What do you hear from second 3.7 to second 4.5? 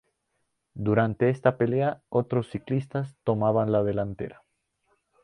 la delantera.